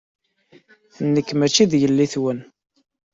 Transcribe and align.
Nekk 1.13 1.29
maci 1.35 1.65
d 1.71 1.73
yelli-twen. 1.81 2.39